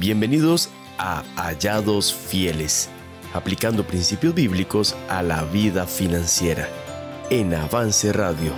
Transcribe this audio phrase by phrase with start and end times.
[0.00, 2.88] Bienvenidos a Hallados Fieles,
[3.34, 6.70] aplicando principios bíblicos a la vida financiera
[7.28, 8.54] en Avance Radio.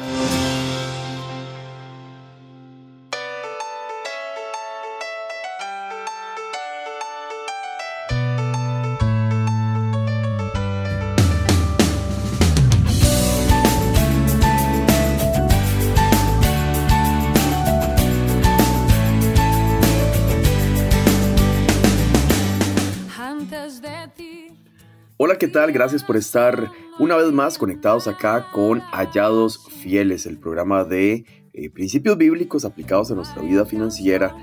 [25.71, 31.70] Gracias por estar una vez más conectados acá con Hallados Fieles, el programa de eh,
[31.70, 34.34] principios bíblicos aplicados a nuestra vida financiera,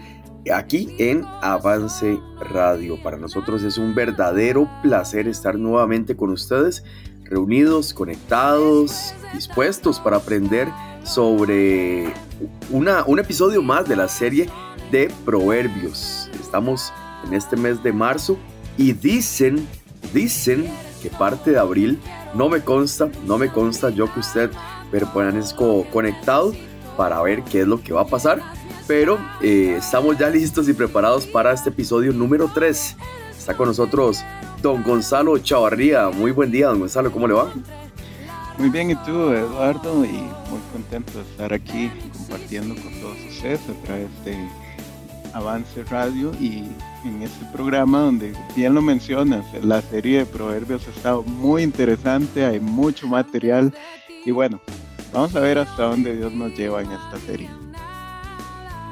[0.54, 3.02] aquí en Avance Radio.
[3.04, 6.84] Para nosotros es un verdadero placer estar nuevamente con ustedes,
[7.26, 10.70] reunidos, conectados, dispuestos para aprender
[11.04, 12.14] sobre
[12.72, 14.50] una, un episodio más de la serie
[14.92, 16.30] de Proverbios.
[16.40, 16.94] Estamos
[17.28, 18.38] en este mes de marzo
[18.78, 19.68] y dicen
[20.14, 20.66] Dicen
[21.02, 22.00] que parte de abril,
[22.34, 24.52] no me consta, no me consta yo que usted
[24.92, 26.54] permanezco conectado
[26.98, 28.42] para ver qué es lo que va a pasar,
[28.88, 32.98] pero eh, estamos ya listos y preparados para este episodio número 3.
[33.38, 34.24] Está con nosotros
[34.62, 36.10] don Gonzalo Chavarría.
[36.10, 37.54] Muy buen día, don Gonzalo, ¿cómo le va?
[38.58, 40.04] Muy bien, ¿y tú, Eduardo?
[40.04, 44.38] Y muy contento de estar aquí compartiendo con todos ustedes a través de
[45.34, 46.64] Avance Radio y
[47.06, 52.46] en este programa donde bien lo mencionas, la serie de proverbios ha estado muy interesante,
[52.46, 53.74] hay mucho material
[54.26, 54.60] y bueno,
[55.14, 57.50] vamos a ver hasta dónde Dios nos lleva en esta serie.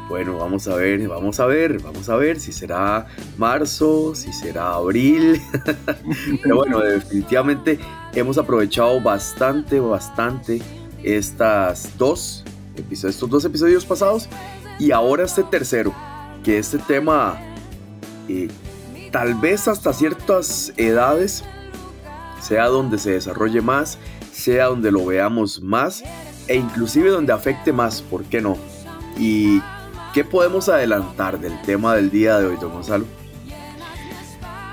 [0.10, 3.08] Bueno, vamos a ver, vamos a ver, vamos a ver si será
[3.38, 5.42] marzo, si será abril.
[6.44, 7.78] Pero bueno, definitivamente
[8.14, 10.62] hemos aprovechado bastante, bastante
[11.04, 12.46] estas dos
[12.92, 14.30] estos dos episodios pasados
[14.80, 15.94] y ahora este tercero,
[16.44, 17.40] que este tema
[18.28, 18.50] eh,
[19.12, 21.44] tal vez hasta ciertas edades
[22.42, 23.98] sea donde se desarrolle más,
[24.32, 26.04] sea donde lo veamos más
[26.48, 28.58] e inclusive donde afecte más, ¿por qué no?
[29.18, 29.62] ¿Y
[30.14, 33.06] qué podemos adelantar del tema del día de hoy, don Gonzalo?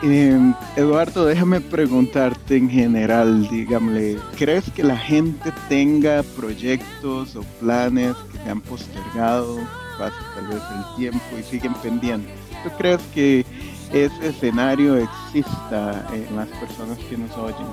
[0.03, 8.15] Em, Eduardo, déjame preguntarte en general, dígame, ¿crees que la gente tenga proyectos o planes
[8.31, 9.61] que se han postergado,
[9.99, 12.35] pasa tal vez el tiempo y siguen pendientes?
[12.63, 13.45] ¿Tú crees que
[13.93, 17.67] ese escenario exista en las personas que nos oyen?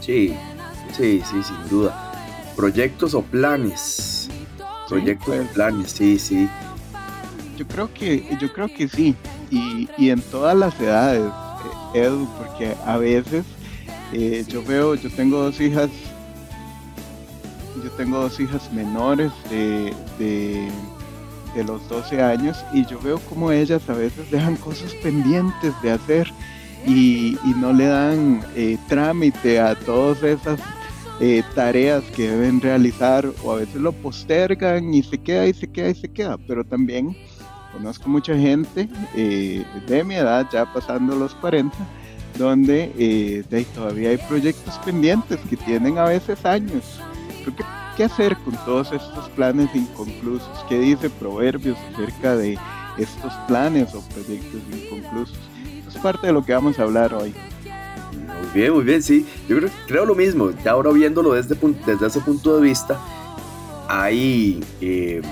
[0.00, 0.34] Sí,
[0.92, 2.12] sí, sí, sin duda.
[2.54, 4.28] Proyectos o planes.
[4.88, 5.48] Proyectos o pues.
[5.48, 6.48] planes, sí, sí.
[7.56, 9.14] Yo creo que, yo creo que sí.
[9.50, 11.32] Y, en todas las edades,
[11.94, 13.44] eh, Edu, porque a veces
[14.12, 15.88] eh, yo veo, yo tengo dos hijas,
[17.82, 20.68] yo tengo dos hijas menores de de
[21.64, 26.32] los 12 años y yo veo como ellas a veces dejan cosas pendientes de hacer
[26.86, 30.60] y, no le dan eh, trámite a todas esas
[31.20, 35.66] eh, tareas que deben realizar o a veces lo postergan y se queda y se
[35.66, 37.16] queda y se queda, pero también
[37.72, 41.76] conozco mucha gente eh, de mi edad, ya pasando los 40,
[42.38, 47.00] donde todavía hay proyectos pendientes que tienen a veces años.
[47.96, 50.64] ¿Qué hacer con todos estos planes inconclusos?
[50.68, 52.58] ¿Qué dice Proverbios acerca de
[52.98, 55.38] estos planes o proyectos inconclusos?
[55.80, 57.32] Eso es parte de lo que vamos a hablar hoy.
[58.12, 59.26] Muy bien, muy bien, sí.
[59.48, 60.50] Yo creo, lo mismo.
[60.62, 63.00] Ya ahora viéndolo desde, desde ese punto de vista,
[63.88, 65.22] hay eh,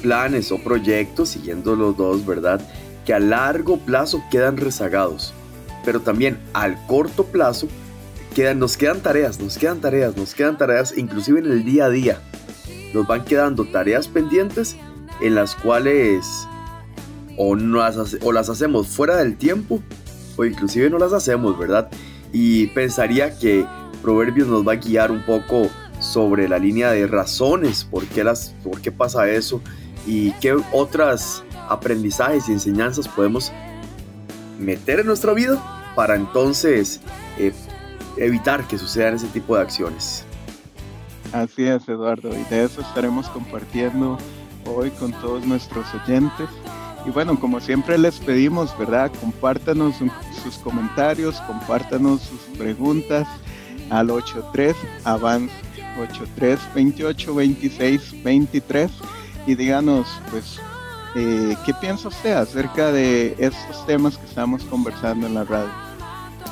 [0.00, 2.58] planes o proyectos, siguiendo los dos, ¿verdad?
[3.04, 5.34] Que a largo plazo quedan rezagados,
[5.84, 7.68] pero también al corto plazo
[8.54, 12.20] nos quedan tareas, nos quedan tareas, nos quedan tareas, inclusive en el día a día.
[12.92, 14.76] Nos van quedando tareas pendientes
[15.20, 16.46] en las cuales
[17.38, 19.82] o, o las hacemos fuera del tiempo
[20.36, 21.88] o inclusive no las hacemos, ¿verdad?
[22.32, 23.64] Y pensaría que
[24.02, 28.54] Proverbios nos va a guiar un poco sobre la línea de razones por qué, las,
[28.62, 29.62] por qué pasa eso
[30.06, 33.50] y qué otras aprendizajes y enseñanzas podemos
[34.58, 37.00] meter en nuestra vida para entonces
[37.38, 37.52] eh,
[38.16, 40.24] evitar que sucedan ese tipo de acciones.
[41.32, 44.16] Así es, Eduardo, y de eso estaremos compartiendo
[44.64, 46.48] hoy con todos nuestros oyentes.
[47.04, 49.12] Y bueno, como siempre les pedimos, ¿verdad?
[49.20, 49.96] Compártanos
[50.42, 53.28] sus comentarios, compártanos sus preguntas
[53.90, 54.74] al 83
[55.04, 55.54] avance
[55.98, 58.90] 83 28 26 23
[59.46, 60.60] y díganos, pues,
[61.14, 65.85] eh, ¿qué piensa usted acerca de estos temas que estamos conversando en la radio?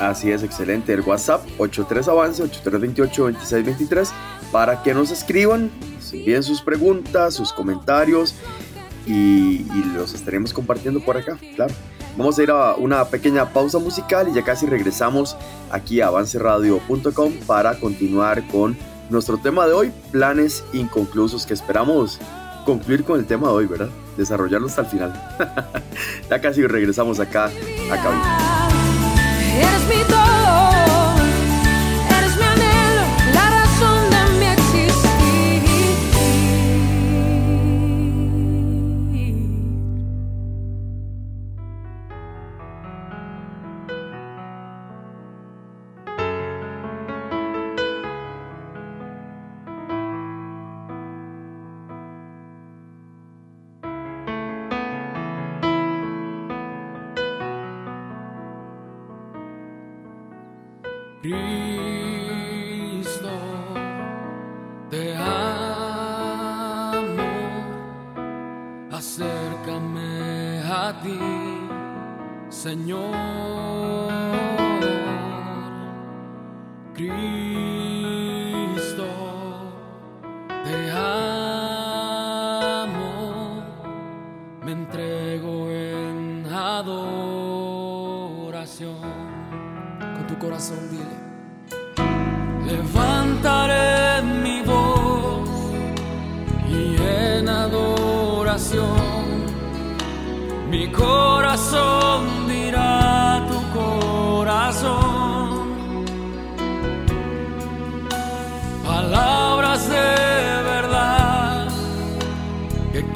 [0.00, 0.92] Así es, excelente.
[0.92, 4.12] El WhatsApp 83 Avance 8328 2623
[4.50, 8.34] para que nos escriban, nos envíen sus preguntas, sus comentarios
[9.06, 9.64] y,
[9.94, 11.74] los estaremos compartiendo por acá, claro.
[12.16, 15.36] Vamos a ir a una pequeña pausa musical y ya casi regresamos
[15.70, 18.76] aquí a avanceradio.com para continuar con
[19.10, 22.20] nuestro tema de hoy, planes inconclusos que esperamos
[22.64, 23.90] concluir con el tema de hoy, ¿verdad?
[24.16, 25.36] Desarrollarlo hasta el final.
[26.30, 27.50] ya casi regresamos acá
[27.90, 28.63] a cabina.
[29.54, 30.83] Y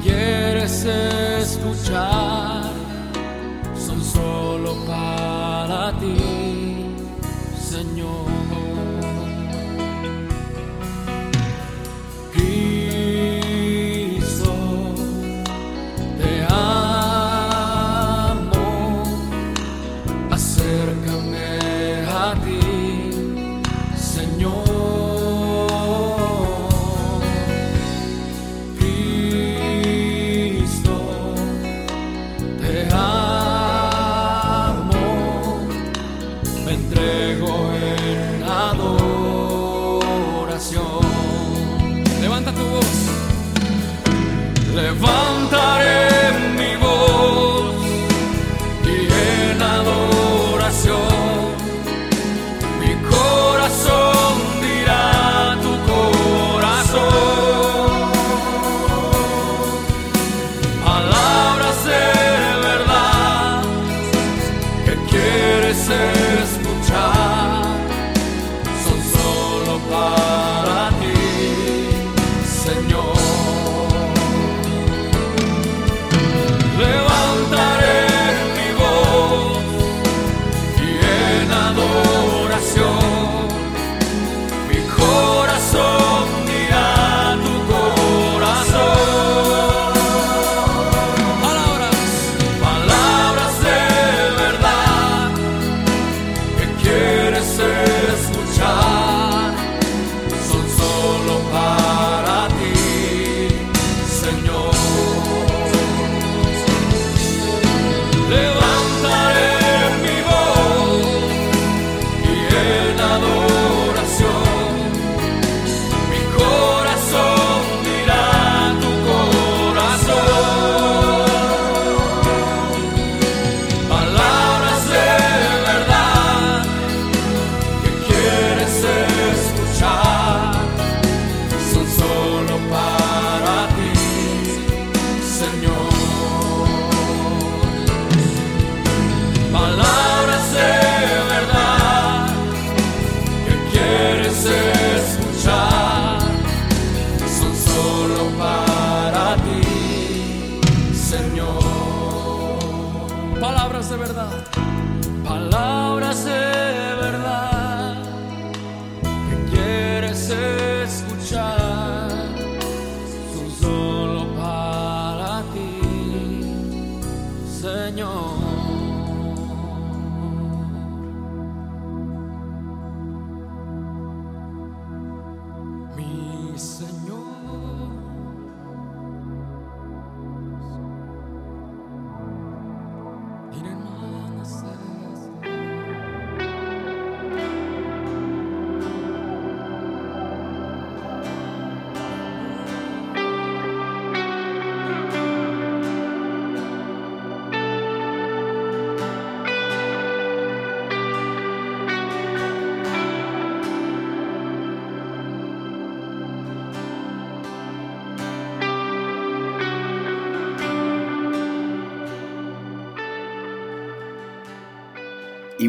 [0.03, 2.18] quieres escuchar.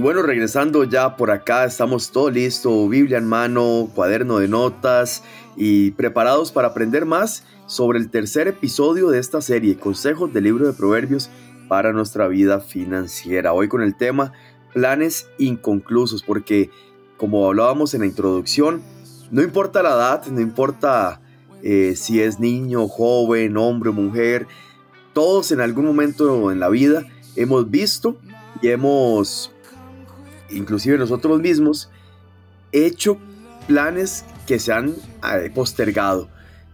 [0.01, 5.23] Bueno, regresando ya por acá, estamos todo listo, Biblia en mano, cuaderno de notas
[5.57, 10.67] y preparados para aprender más sobre el tercer episodio de esta serie, Consejos del Libro
[10.67, 11.29] de Proverbios
[11.69, 13.53] para nuestra vida financiera.
[13.53, 14.33] Hoy con el tema
[14.73, 16.71] planes inconclusos, porque
[17.19, 18.83] como hablábamos en la introducción,
[19.31, 21.21] no importa la edad, no importa
[21.63, 24.47] eh, si es niño, joven, hombre, mujer,
[25.13, 27.05] todos en algún momento en la vida
[27.37, 28.17] hemos visto
[28.63, 29.53] y hemos
[30.51, 31.91] inclusive nosotros mismos,
[32.73, 33.19] hecho
[33.67, 36.29] planes que se han eh, postergado,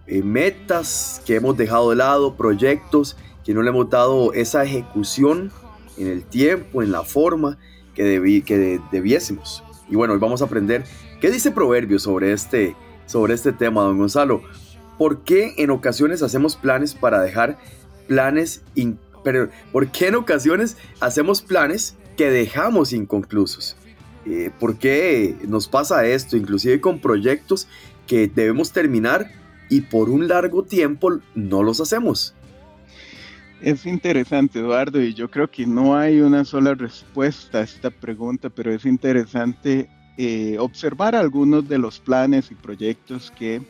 [0.07, 5.53] eh, metas que hemos dejado de lado, proyectos que no le hemos dado esa ejecución
[5.97, 7.59] en el tiempo, en la forma
[7.95, 9.63] que, que debiésemos.
[9.89, 10.85] Y bueno, hoy vamos a aprender
[11.21, 12.75] qué dice Proverbio sobre este,
[13.07, 14.43] sobre este tema, don Gonzalo.
[14.99, 17.59] ¿Por qué en ocasiones hacemos planes para dejar
[18.07, 18.63] planes,
[19.25, 23.77] pero por qué en ocasiones hacemos planes que dejamos inconclusos.
[24.25, 26.37] Eh, ¿Por qué nos pasa esto?
[26.37, 27.69] Inclusive con proyectos
[28.07, 29.31] que debemos terminar
[29.69, 32.35] y por un largo tiempo no los hacemos.
[33.61, 38.51] Es interesante, Eduardo, y yo creo que no hay una sola respuesta a esta pregunta,
[38.51, 43.63] pero es interesante eh, observar algunos de los planes y proyectos que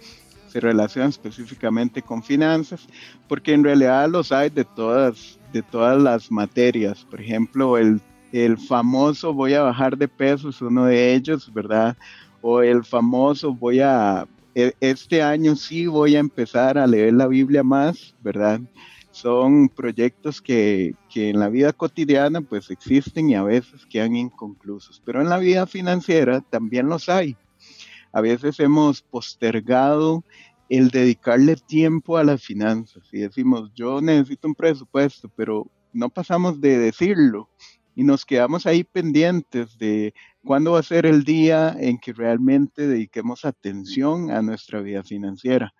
[0.48, 2.86] se relacionan específicamente con finanzas,
[3.28, 7.06] porque en realidad los hay de todas, de todas las materias.
[7.08, 8.00] Por ejemplo, el
[8.44, 11.96] el famoso voy a bajar de peso es uno de ellos, ¿verdad?
[12.42, 17.28] O el famoso voy a, e, este año sí voy a empezar a leer la
[17.28, 18.60] Biblia más, ¿verdad?
[19.10, 25.00] Son proyectos que, que en la vida cotidiana pues existen y a veces quedan inconclusos,
[25.02, 27.36] pero en la vida financiera también los hay.
[28.12, 30.22] A veces hemos postergado
[30.68, 36.60] el dedicarle tiempo a las finanzas y decimos, yo necesito un presupuesto, pero no pasamos
[36.60, 37.48] de decirlo
[37.96, 40.12] y nos quedamos ahí pendientes de
[40.44, 45.72] cuándo va a ser el día en que realmente dediquemos atención a nuestra vida financiera.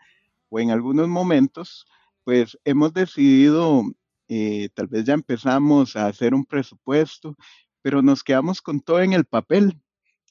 [0.49, 1.87] O en algunos momentos,
[2.25, 3.85] pues hemos decidido,
[4.29, 7.37] eh, tal vez ya empezamos a hacer un presupuesto,
[7.83, 9.79] pero nos quedamos con todo en el papel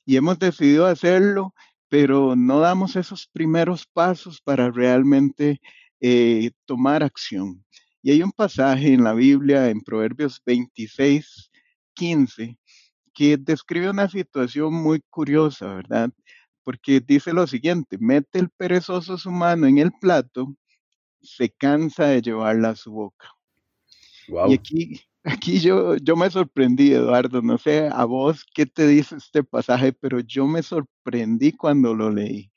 [0.07, 1.53] y hemos decidido hacerlo,
[1.87, 5.61] pero no damos esos primeros pasos para realmente
[6.01, 7.63] eh, tomar acción.
[8.01, 11.51] Y hay un pasaje en la Biblia, en Proverbios 26,
[11.95, 12.57] 15,
[13.13, 16.11] que describe una situación muy curiosa, ¿verdad?
[16.63, 20.53] Porque dice lo siguiente, mete el perezoso su mano en el plato,
[21.21, 23.29] se cansa de llevarla a su boca.
[24.47, 29.15] Y aquí, aquí yo, yo me sorprendí, Eduardo, no sé a vos qué te dice
[29.15, 32.51] este pasaje, pero yo me sorprendí cuando lo leí,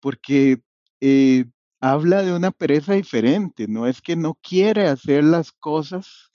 [0.00, 0.60] porque
[1.00, 1.44] eh,
[1.80, 6.31] habla de una pereza diferente, no es que no quiere hacer las cosas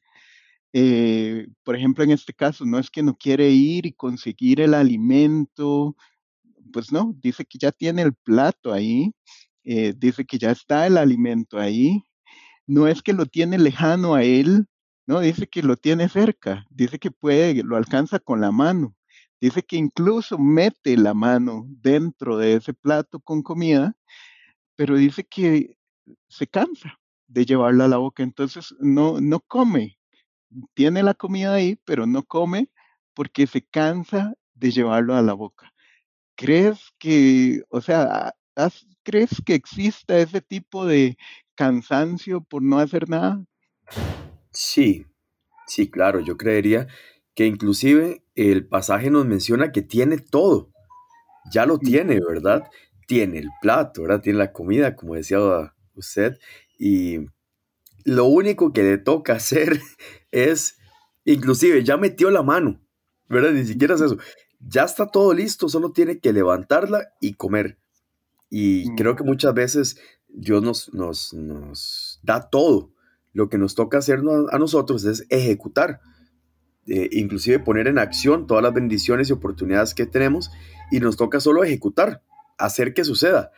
[0.80, 4.76] eh, por ejemplo, en este caso, no es que no quiere ir y conseguir el
[4.76, 5.96] alimento,
[6.72, 9.12] pues no, dice que ya tiene el plato ahí,
[9.64, 12.04] eh, dice que ya está el alimento ahí,
[12.68, 14.68] no es que lo tiene lejano a él,
[15.08, 18.96] no, dice que lo tiene cerca, dice que puede, lo alcanza con la mano,
[19.42, 23.96] dice que incluso mete la mano dentro de ese plato con comida,
[24.76, 25.78] pero dice que
[26.30, 29.97] se cansa de llevarla a la boca, entonces no, no come,
[30.74, 32.70] tiene la comida ahí, pero no come
[33.14, 35.74] porque se cansa de llevarlo a la boca.
[36.36, 38.36] ¿Crees que, o sea,
[39.04, 41.18] crees que exista ese tipo de
[41.56, 43.44] cansancio por no hacer nada?
[44.52, 45.06] Sí,
[45.66, 46.88] sí, claro, yo creería
[47.36, 50.72] que inclusive el pasaje nos menciona que tiene todo.
[51.52, 52.70] Ya lo tiene, ¿verdad?
[53.08, 54.22] Tiene el plato, ¿verdad?
[54.22, 55.40] Tiene la comida, como decía
[55.94, 56.38] usted,
[56.78, 57.20] y
[58.08, 59.82] lo único que le toca hacer
[60.32, 60.78] es,
[61.26, 62.80] inclusive ya metió la mano,
[63.28, 63.52] ¿verdad?
[63.52, 64.18] Ni siquiera es eso.
[64.60, 67.78] Ya está todo listo, solo tiene que levantarla y comer.
[68.50, 70.00] Y creo que muchas veces
[70.30, 72.94] Dios nos, nos, da todo.
[73.34, 74.22] Lo que nos toca hacer
[74.52, 76.00] a nosotros es ejecutar,
[76.88, 80.50] eh, inclusive poner en acción todas las bendiciones y oportunidades que tenemos
[80.92, 82.24] y nos toca solo ejecutar,
[82.58, 83.52] hacer que suceda,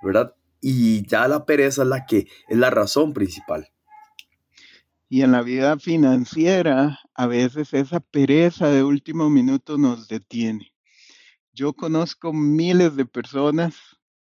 [0.00, 0.36] ¿verdad?
[0.60, 3.72] Y ya la pereza es la que es la razón principal.
[5.08, 10.72] Y en la vida financiera, a veces esa pereza de último minuto nos detiene.
[11.52, 13.76] Yo conozco miles de personas,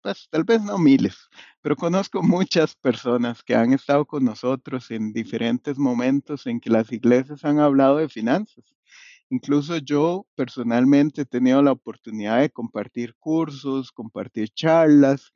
[0.02, 1.28] pues tal vez no miles,
[1.60, 6.90] pero conozco muchas personas que han estado con nosotros en diferentes momentos en que las
[6.92, 8.64] iglesias han hablado de finanzas.
[9.28, 15.30] Incluso yo personalmente he tenido la oportunidad de compartir cursos, compartir charlas,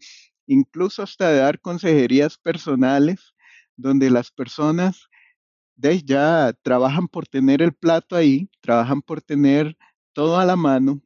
[0.47, 3.35] incluso hasta de dar consejerías personales,
[3.77, 5.09] donde las personas
[5.77, 9.77] de ya trabajan por tener el plato ahí, trabajan por tener
[10.13, 11.03] todo a la mano,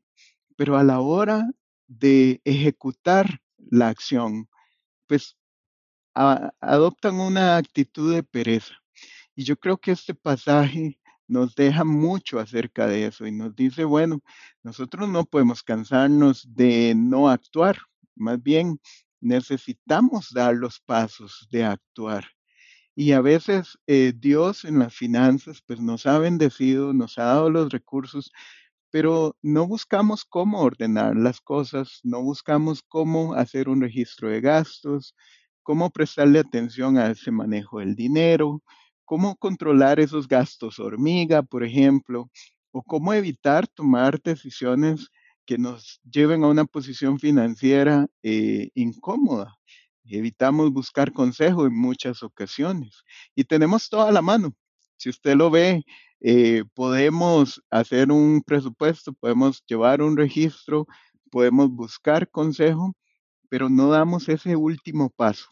[0.56, 1.50] pero a la hora
[1.86, 4.48] de ejecutar la acción,
[5.06, 5.36] pues
[6.14, 8.74] adoptan una actitud de pereza.
[9.34, 10.98] Y yo creo que este pasaje
[11.28, 14.20] nos deja mucho acerca de eso y nos dice, bueno,
[14.62, 17.78] nosotros no podemos cansarnos de no actuar,
[18.16, 18.80] más bien
[19.20, 22.26] necesitamos dar los pasos de actuar.
[23.00, 27.48] Y a veces eh, Dios en las finanzas pues nos ha bendecido, nos ha dado
[27.48, 28.32] los recursos,
[28.90, 35.14] pero no buscamos cómo ordenar las cosas, no buscamos cómo hacer un registro de gastos,
[35.62, 38.64] cómo prestarle atención a ese manejo del dinero,
[39.04, 42.28] cómo controlar esos gastos hormiga, por ejemplo,
[42.72, 45.08] o cómo evitar tomar decisiones
[45.46, 49.56] que nos lleven a una posición financiera eh, incómoda
[50.16, 54.54] evitamos buscar consejo en muchas ocasiones y tenemos toda la mano.
[54.96, 55.84] Si usted lo ve,
[56.20, 60.86] eh, podemos hacer un presupuesto, podemos llevar un registro,
[61.30, 62.94] podemos buscar consejo,
[63.48, 65.46] pero no damos ese último paso.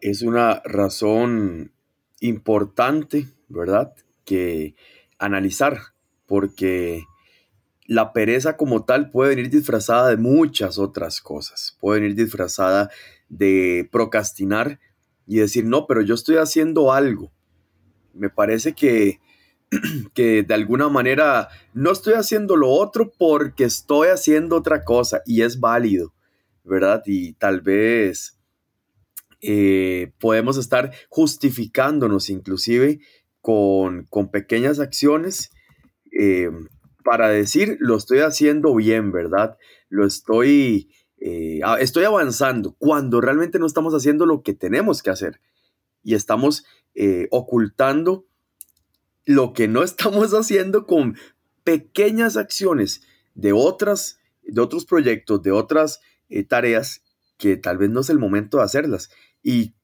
[0.00, 1.72] Es una razón
[2.20, 3.94] importante, ¿verdad?
[4.24, 4.74] Que
[5.18, 5.78] analizar,
[6.26, 7.04] porque
[7.92, 11.76] la pereza como tal puede venir disfrazada de muchas otras cosas.
[11.80, 12.90] Puede venir disfrazada
[13.28, 14.80] de procrastinar
[15.26, 17.32] y decir, no, pero yo estoy haciendo algo.
[18.14, 19.20] Me parece que,
[20.14, 25.42] que de alguna manera no estoy haciendo lo otro porque estoy haciendo otra cosa y
[25.42, 26.14] es válido,
[26.64, 27.02] ¿verdad?
[27.06, 28.38] Y tal vez
[29.40, 33.00] eh, podemos estar justificándonos inclusive
[33.40, 35.50] con, con pequeñas acciones
[36.18, 36.50] eh,
[37.02, 39.58] para decir lo estoy haciendo bien, ¿verdad?
[39.88, 45.40] Lo estoy, eh, estoy avanzando, cuando realmente no estamos haciendo lo que tenemos que hacer
[46.02, 48.26] y estamos eh, ocultando
[49.24, 51.16] lo que no estamos haciendo con
[51.64, 53.02] pequeñas acciones
[53.34, 57.02] de otras, de otros proyectos, de otras eh, tareas
[57.38, 59.10] que tal vez no es el momento de hacerlas.
[59.42, 59.74] Y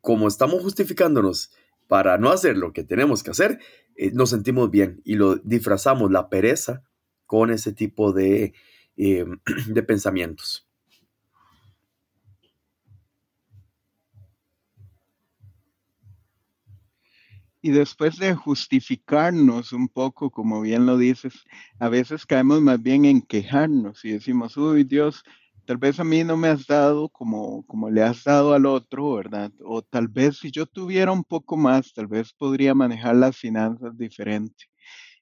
[0.00, 1.52] como estamos justificándonos
[1.88, 3.58] para no hacer lo que tenemos que hacer,
[3.96, 6.82] eh, nos sentimos bien y lo disfrazamos la pereza
[7.26, 8.54] con ese tipo de,
[8.96, 9.24] eh,
[9.68, 10.66] de pensamientos.
[17.66, 21.44] Y después de justificarnos un poco, como bien lo dices,
[21.78, 25.24] a veces caemos más bien en quejarnos y decimos, uy Dios,
[25.64, 29.14] tal vez a mí no me has dado como, como le has dado al otro,
[29.14, 29.52] ¿verdad?
[29.64, 33.96] O tal vez si yo tuviera un poco más, tal vez podría manejar las finanzas
[33.96, 34.66] diferente.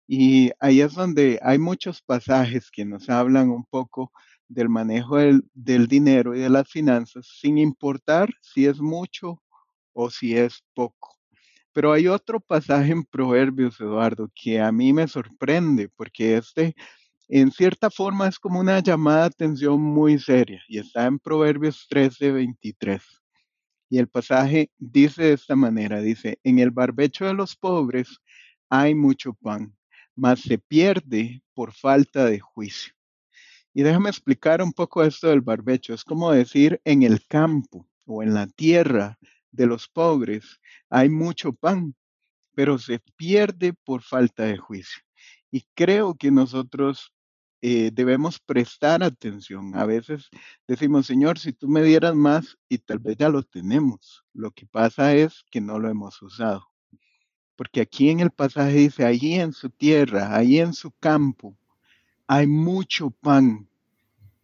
[0.07, 4.12] Y ahí es donde hay muchos pasajes que nos hablan un poco
[4.48, 9.42] del manejo del, del dinero y de las finanzas, sin importar si es mucho
[9.92, 11.16] o si es poco.
[11.72, 16.74] Pero hay otro pasaje en Proverbios, Eduardo, que a mí me sorprende, porque este
[17.40, 21.87] en cierta forma es como una llamada de atención muy seria y está en Proverbios
[21.88, 23.03] 13, 23.
[23.88, 28.21] Y el pasaje dice de esta manera, dice, en el barbecho de los pobres
[28.68, 29.75] hay mucho pan,
[30.14, 32.92] mas se pierde por falta de juicio.
[33.73, 35.95] Y déjame explicar un poco esto del barbecho.
[35.95, 39.18] Es como decir, en el campo o en la tierra
[39.51, 41.95] de los pobres hay mucho pan,
[42.55, 45.03] pero se pierde por falta de juicio.
[45.51, 47.14] Y creo que nosotros
[47.64, 49.77] eh, debemos prestar atención.
[49.77, 50.29] A veces
[50.66, 54.25] decimos, Señor, si tú me dieras más, y tal vez ya lo tenemos.
[54.35, 56.66] Lo que pasa es que no lo hemos usado.
[57.55, 61.57] Porque aquí en el pasaje dice, allí en su tierra, allí en su campo,
[62.27, 63.68] hay mucho pan,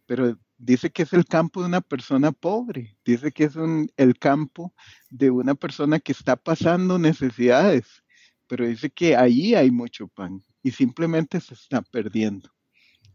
[0.05, 3.55] pero dice que es el campo de una persona pobre, dice que es
[3.97, 4.73] el campo
[5.09, 8.03] de una persona que está pasando necesidades,
[8.47, 12.49] pero dice que allí hay mucho pan y simplemente se está perdiendo.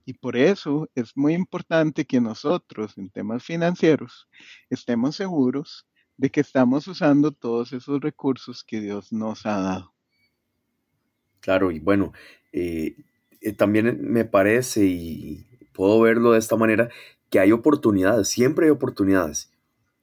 [0.05, 4.29] Y por eso es muy importante que nosotros en temas financieros
[4.69, 5.87] estemos seguros
[6.17, 9.95] de que estamos usando todos esos recursos que Dios nos ha dado.
[11.41, 12.13] Claro, y bueno,
[12.53, 12.97] eh,
[13.41, 16.89] eh, también me parece y puedo verlo de esta manera,
[17.31, 19.51] que hay oportunidades, siempre hay oportunidades.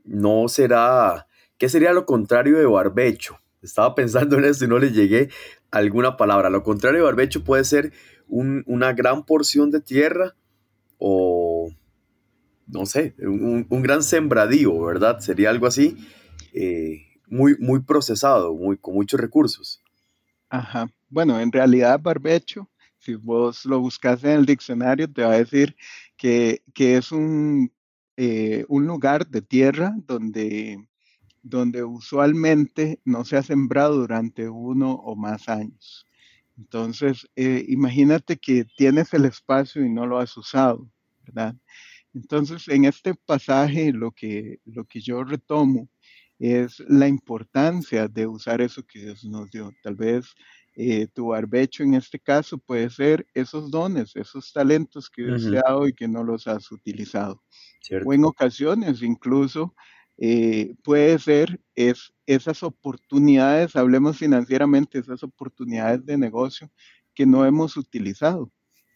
[0.04, 3.40] No será, ¿qué sería lo contrario de barbecho?
[3.62, 5.30] Estaba pensando en eso y no le llegué
[5.72, 6.50] alguna palabra.
[6.50, 7.94] Lo contrario de barbecho puede ser
[8.32, 10.36] una gran porción de tierra
[10.98, 11.70] o,
[12.68, 15.20] no sé, un, gran sembradío, ¿verdad?
[15.20, 15.98] Sería algo así,
[16.54, 19.82] eh, muy, muy procesado, muy, con muchos recursos.
[20.50, 20.90] Ajá.
[21.10, 25.76] Bueno, en realidad barbecho, si vos lo buscas en el diccionario, te va a decir
[26.16, 27.72] que, es un,
[28.16, 30.88] eh, un lugar de tierra donde,
[31.42, 36.06] donde usualmente no se ha sembrado durante uno o más años.
[36.58, 40.90] Entonces, eh, imagínate que tienes el espacio y no lo has usado,
[41.26, 41.56] ¿verdad?
[42.14, 45.90] Entonces, en este pasaje lo que, lo que yo retomo
[46.40, 49.72] es la importancia de usar eso que Dios nos dio.
[49.84, 50.34] Tal vez
[50.76, 55.58] eh, tu barbecho en este caso puede ser esos dones, esos talentos que Dios te
[55.58, 57.44] ha dado y que no los has utilizado.
[58.06, 59.76] O en ocasiones incluso
[60.24, 66.70] eh, puede ser es, esas oportunidades, hablemos financieramente, esas oportunidades de negocio
[67.16, 68.52] que no hemos utilizado.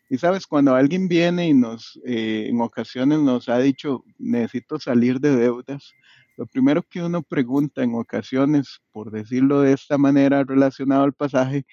[0.08, 5.20] Y sabes, cuando alguien viene y nos, eh, en ocasiones nos ha dicho, necesito salir
[5.20, 5.94] de deudas,
[6.38, 11.66] lo primero que uno pregunta en ocasiones, por decirlo de esta manera relacionado al pasaje,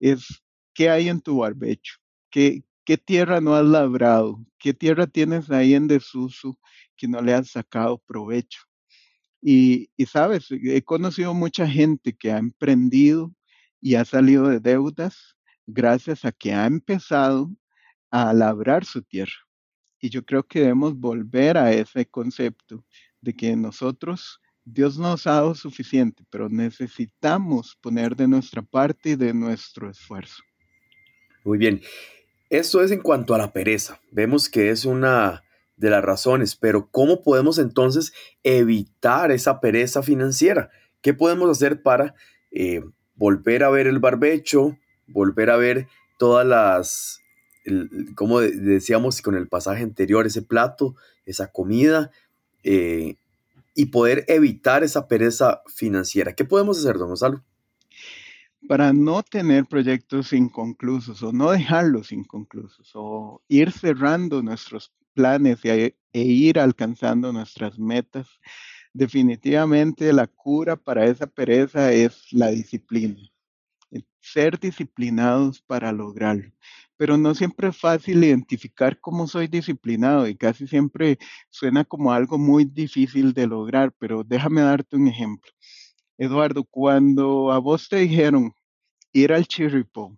[0.00, 0.42] es,
[0.74, 1.94] ¿qué hay en tu barbecho?
[2.28, 4.44] ¿Qué, qué tierra no has labrado?
[4.58, 6.58] ¿Qué tierra tienes ahí en desuso
[6.94, 8.67] que no le has sacado provecho?
[9.40, 13.32] Y, y sabes, he conocido mucha gente que ha emprendido
[13.80, 17.50] y ha salido de deudas gracias a que ha empezado
[18.10, 19.34] a labrar su tierra.
[20.00, 22.84] Y yo creo que debemos volver a ese concepto
[23.20, 29.16] de que nosotros, Dios nos ha dado suficiente, pero necesitamos poner de nuestra parte y
[29.16, 30.42] de nuestro esfuerzo.
[31.44, 31.82] Muy bien.
[32.50, 34.00] Esto es en cuanto a la pereza.
[34.10, 35.42] Vemos que es una
[35.78, 38.12] de las razones, pero ¿cómo podemos entonces
[38.42, 40.70] evitar esa pereza financiera?
[41.00, 42.14] ¿Qué podemos hacer para
[42.50, 42.82] eh,
[43.14, 45.88] volver a ver el barbecho, volver a ver
[46.18, 47.20] todas las,
[48.16, 52.10] como decíamos con el pasaje anterior, ese plato, esa comida,
[52.64, 53.16] eh,
[53.74, 56.34] y poder evitar esa pereza financiera?
[56.34, 57.44] ¿Qué podemos hacer, don Gonzalo?
[58.66, 65.96] Para no tener proyectos inconclusos o no dejarlos inconclusos o ir cerrando nuestros planes e,
[66.12, 68.28] ir alcanzando nuestras metas,
[68.94, 73.18] definitivamente la cura para esa pereza es la disciplina.
[74.20, 76.52] Ser disciplinados para lograrlo.
[76.96, 81.18] Pero no siempre es fácil identificar cómo soy disciplinado y casi siempre
[81.50, 85.50] suena como algo muy difícil de lograr, pero déjame darte un ejemplo.
[86.16, 88.52] Eduardo, cuando a vos te dijeron
[89.12, 90.16] ir al chirripo,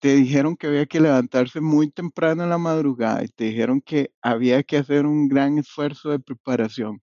[0.00, 4.12] te dijeron que había que levantarse muy temprano en la madrugada y te dijeron que
[4.22, 7.02] había que hacer un gran esfuerzo de preparación.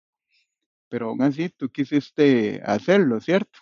[0.89, 3.59] Pero aún así tú quisiste hacerlo, ¿cierto?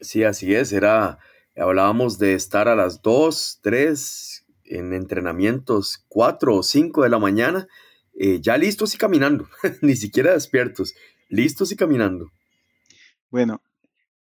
[0.00, 0.72] Sí, así es.
[0.72, 1.18] Era,
[1.54, 7.68] hablábamos de estar a las 2, 3 en entrenamientos, 4 o 5 de la mañana,
[8.14, 9.48] eh, ya listos y caminando,
[9.82, 10.94] ni siquiera despiertos,
[11.28, 12.32] listos y caminando.
[13.30, 13.62] Bueno,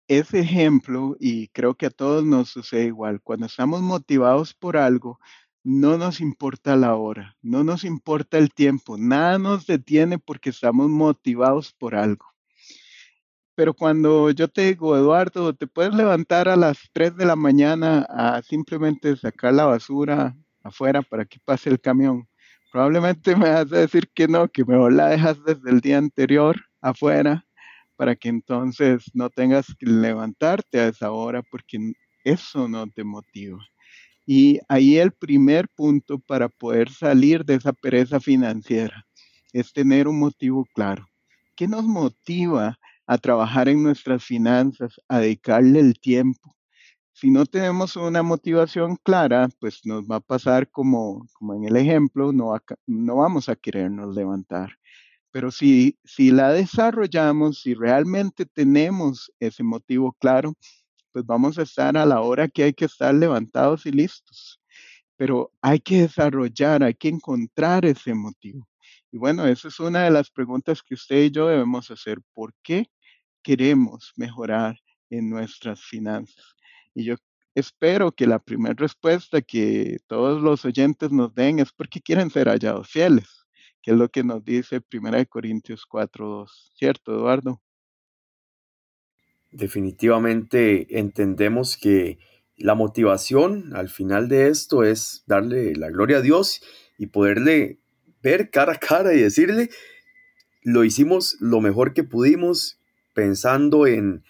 [0.08, 5.20] ese ejemplo, y creo que a todos nos sucede igual, cuando estamos motivados por algo,
[5.64, 10.90] no nos importa la hora, no nos importa el tiempo, nada nos detiene porque estamos
[10.90, 12.26] motivados por algo.
[13.56, 18.06] Pero cuando yo te digo, Eduardo, te puedes levantar a las 3 de la mañana
[18.10, 22.28] a simplemente sacar la basura afuera para que pase el camión,
[22.72, 26.58] probablemente me vas a decir que no, que mejor la dejas desde el día anterior
[26.82, 27.45] afuera
[27.96, 33.60] para que entonces no tengas que levantarte a esa hora porque eso no te motiva.
[34.26, 39.06] Y ahí el primer punto para poder salir de esa pereza financiera
[39.54, 41.08] es tener un motivo claro.
[41.56, 42.78] ¿Qué nos motiva
[43.08, 46.56] a trabajar en nuestras finanzas, a dedicarle el tiempo?
[47.14, 51.78] Si no tenemos una motivación clara, pues nos va a pasar como, como en el
[51.78, 54.72] ejemplo, no, no vamos a querernos levantar.
[55.36, 60.54] Pero si, si la desarrollamos, si realmente tenemos ese motivo claro,
[61.12, 64.62] pues vamos a estar a la hora que hay que estar levantados y listos.
[65.18, 68.66] Pero hay que desarrollar, hay que encontrar ese motivo.
[69.12, 72.20] Y bueno, esa es una de las preguntas que usted y yo debemos hacer.
[72.34, 72.86] ¿Por qué
[73.44, 76.56] queremos mejorar en nuestras finanzas?
[76.94, 77.16] Y yo
[77.56, 82.48] espero que la primera respuesta que todos los oyentes nos den es porque quieren ser
[82.48, 83.45] hallados fieles
[83.86, 86.72] que es lo que nos dice 1 Corintios 4.2.
[86.74, 87.62] ¿Cierto, Eduardo?
[89.52, 92.18] Definitivamente entendemos que
[92.58, 96.64] la motivación al final de esto es darle la gloria a Dios
[96.98, 97.78] y poderle
[98.24, 99.70] ver cara a cara y decirle,
[100.64, 102.80] lo hicimos lo mejor que pudimos
[103.14, 104.24] pensando en,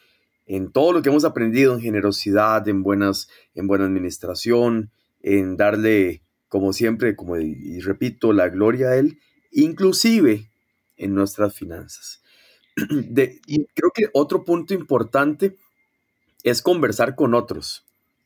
[0.48, 4.92] en todo lo que hemos aprendido en generosidad, en, buenas, en buena administración,
[5.22, 9.18] en darle, como siempre, como y repito, la gloria a Él
[9.56, 10.52] inclusive
[10.98, 12.22] en nuestras finanzas.
[13.48, 15.56] y creo que otro punto importante
[16.44, 17.86] es conversar con otros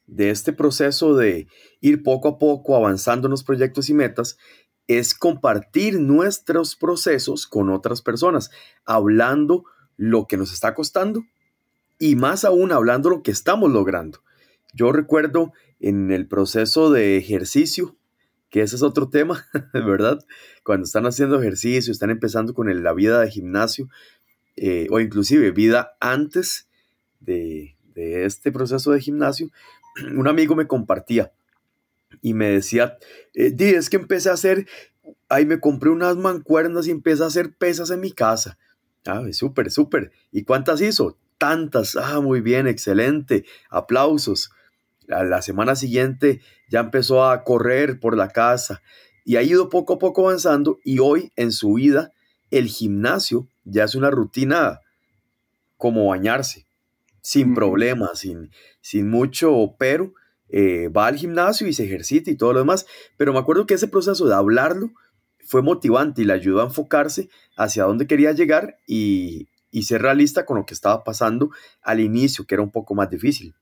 [0.10, 1.48] de este proceso de
[1.82, 4.38] ir poco a poco avanzando en los proyectos y metas
[4.88, 8.50] es compartir nuestros procesos con otras personas,
[8.86, 9.65] hablando
[9.98, 11.24] lo que nos está costando
[12.00, 14.24] y más aún hablando lo que estamos logrando.
[14.74, 17.99] Yo recuerdo en el proceso de ejercicio,
[18.50, 20.20] que ese es otro tema, ¿verdad?
[20.64, 23.90] Cuando están haciendo ejercicio, están empezando con la vida de gimnasio,
[24.56, 26.68] eh, o inclusive vida antes
[27.20, 29.50] de, este proceso de gimnasio,
[30.16, 31.32] un amigo me compartía
[32.22, 32.98] y me decía,
[33.34, 34.68] eh, Di, es que empecé a hacer,
[35.28, 38.58] ahí me compré unas mancuernas y empecé a hacer pesas en mi casa.
[39.06, 40.12] Ah, súper, súper.
[40.32, 41.18] ¿Y cuántas hizo?
[41.38, 41.96] Tantas.
[41.96, 43.46] Ah, muy bien, excelente.
[43.70, 44.52] Aplausos.
[45.10, 48.82] A la semana siguiente ya empezó a correr por la casa
[49.26, 52.13] y ha ido poco a poco avanzando y hoy en su vida
[52.52, 54.82] el gimnasio ya es una rutina
[55.78, 56.65] como bañarse,
[57.22, 60.13] sin problemas, sin, sin mucho pero.
[60.52, 62.88] Eh, va al gimnasio y se ejercita y todo lo demás.
[63.17, 64.89] Pero me acuerdo que ese proceso de hablarlo
[65.45, 70.45] fue motivante y le ayudó a enfocarse hacia dónde quería llegar y, y ser realista
[70.45, 71.52] con lo que estaba pasando
[71.84, 73.54] al inicio, que era un poco más difícil.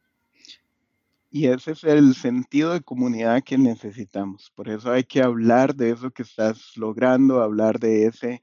[1.30, 4.52] Y ese es el sentido de comunidad que necesitamos.
[4.56, 8.42] Por eso hay que hablar de eso que estás logrando, hablar de ese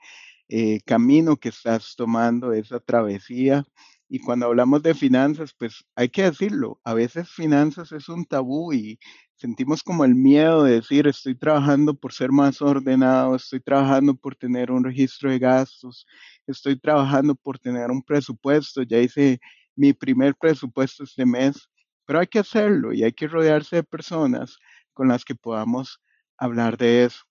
[0.49, 3.65] eh, camino que estás tomando, esa travesía.
[4.09, 8.73] Y cuando hablamos de finanzas, pues hay que decirlo, a veces finanzas es un tabú
[8.75, 8.99] y
[9.35, 14.37] sentimos como el miedo de decir, estoy trabajando por ser más ordenado, estoy trabajando por
[14.37, 16.07] tener un registro de gastos,
[16.47, 19.41] estoy trabajando por tener un presupuesto, ya hice
[19.75, 21.69] mi primer presupuesto este mes,
[22.07, 24.59] pero hay que hacerlo y hay que rodearse de personas
[24.93, 26.01] con las que podamos
[26.39, 27.25] hablar de eso.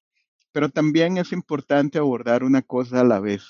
[0.52, 3.44] Pero también es importante abordar una cosa a la vez.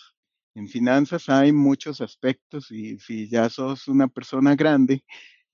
[0.55, 5.03] En finanzas hay muchos aspectos y si ya sos una persona grande,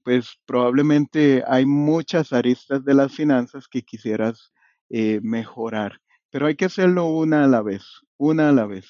[0.03, 4.51] pues probablemente hay muchas aristas de las finanzas que quisieras
[4.89, 5.99] eh, mejorar.
[6.29, 7.84] Pero hay que hacerlo una a la vez,
[8.17, 8.88] una a la vez.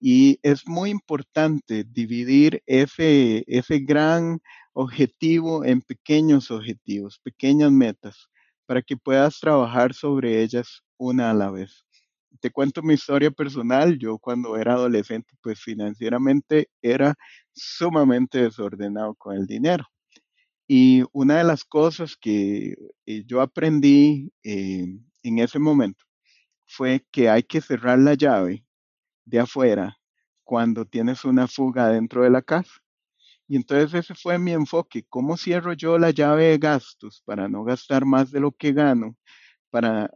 [0.00, 4.40] Y es muy importante dividir ese, ese gran
[4.78, 8.28] objetivo en pequeños objetivos, pequeñas metas,
[8.66, 11.84] para que puedas trabajar sobre ellas una a la vez
[12.40, 13.98] te cuento mi historia personal.
[13.98, 17.14] Yo cuando era adolescente, pues financieramente era
[17.52, 19.84] sumamente desordenado con el dinero.
[20.68, 22.74] Y una de las cosas que
[23.06, 24.86] eh, yo aprendí eh,
[25.22, 26.04] en ese momento
[26.66, 28.64] fue que hay que cerrar la llave
[29.26, 29.98] de afuera
[30.44, 32.72] cuando tienes una fuga dentro de la casa.
[33.48, 35.04] Y entonces ese fue mi enfoque.
[35.08, 39.16] ¿Cómo cierro yo la llave de gastos para no gastar más de lo que gano?
[39.70, 40.10] Para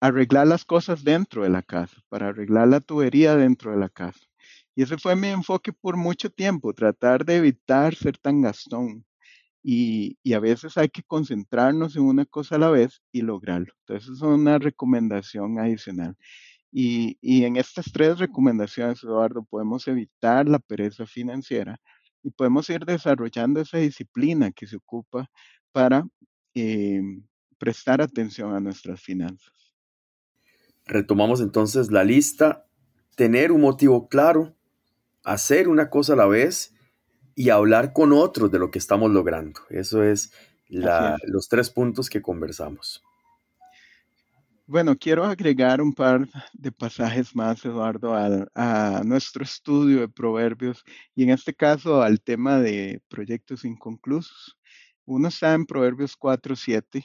[0.00, 4.20] arreglar las cosas dentro de la casa, para arreglar la tubería dentro de la casa.
[4.76, 9.04] Y ese fue mi enfoque por mucho tiempo, tratar de evitar ser tan gastón.
[9.62, 13.72] Y, a veces hay que concentrarnos en una cosa a la vez y lograrlo.
[13.86, 16.16] Entonces, es una recomendación adicional.
[16.72, 21.80] Y, y en estas tres recomendaciones, Eduardo, podemos evitar la pereza financiera
[22.22, 25.30] y podemos ir desarrollando esa disciplina que se ocupa
[25.72, 26.04] para
[26.54, 27.00] eh,
[27.58, 29.74] prestar atención a nuestras finanzas.
[30.84, 32.66] Retomamos entonces la lista,
[33.14, 34.56] tener un motivo claro,
[35.22, 36.74] hacer una cosa a la vez
[37.34, 39.60] y hablar con otros de lo que estamos logrando.
[39.70, 40.32] Eso es,
[40.68, 43.04] los tres puntos que conversamos.
[44.70, 51.22] Bueno, quiero agregar un par de pasajes más, Eduardo, a, nuestro estudio de proverbios y
[51.22, 54.58] en este caso al tema de proyectos inconclusos.
[55.06, 57.02] Uno está en Proverbios 4, 7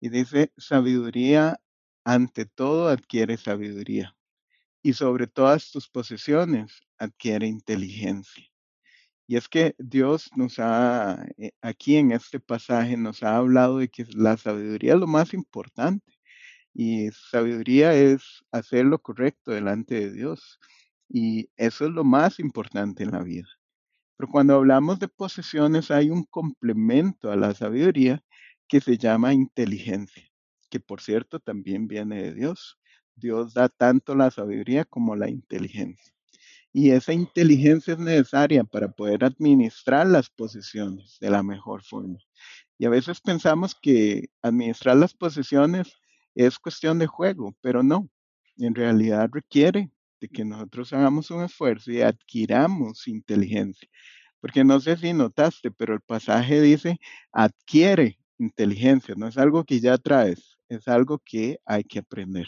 [0.00, 1.58] y dice, sabiduría
[2.04, 4.16] ante todo adquiere sabiduría
[4.80, 8.44] y sobre todas tus posesiones adquiere inteligencia.
[9.26, 13.88] Y es que Dios nos ha, eh, aquí en este pasaje, nos ha hablado de
[13.88, 16.19] que la sabiduría es lo más importante.
[16.74, 20.58] Y sabiduría es hacer lo correcto delante de Dios.
[21.08, 23.48] Y eso es lo más importante en la vida.
[24.16, 28.22] Pero cuando hablamos de posesiones hay un complemento a la sabiduría
[28.68, 30.30] que se llama inteligencia
[30.70, 32.78] que por cierto también viene de Dios.
[33.16, 36.14] Dios da tanto la sabiduría como la inteligencia.
[36.72, 42.18] Y esa inteligencia es necesaria para poder administrar las posesiones de la mejor forma.
[42.78, 45.92] Y a veces pensamos que administrar las posesiones
[46.34, 48.08] es cuestión de juego, pero no.
[48.56, 49.90] En realidad requiere
[50.20, 53.88] de que nosotros hagamos un esfuerzo y adquiramos inteligencia.
[54.40, 56.98] Porque no sé si notaste, pero el pasaje dice,
[57.32, 62.46] adquiere inteligencia, no es algo que ya traes, es algo que hay que aprender.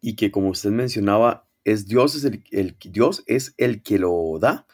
[0.00, 4.38] Y que como usted mencionaba, es Dios, es el, el, Dios es el que lo
[4.40, 4.66] da,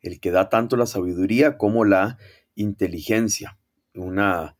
[0.00, 2.18] el que da tanto la sabiduría como la
[2.54, 3.58] inteligencia.
[3.94, 4.56] Una,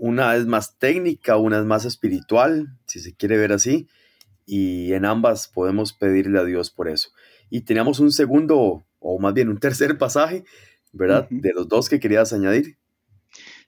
[0.00, 3.86] una es más técnica, una es más espiritual, si se quiere ver así,
[4.46, 7.10] y en ambas podemos pedirle a Dios por eso.
[7.50, 10.44] Y teníamos un segundo, o más bien un tercer pasaje,
[10.92, 11.28] ¿verdad?
[11.28, 12.78] De los dos que querías añadir.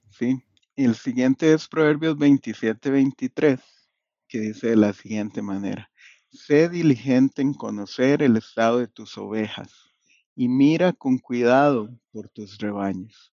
[0.09, 0.42] Sí.
[0.75, 3.61] el siguiente es Proverbios 27, 23,
[4.27, 5.90] que dice de la siguiente manera.
[6.31, 9.71] Sé diligente en conocer el estado de tus ovejas
[10.35, 13.32] y mira con cuidado por tus rebaños.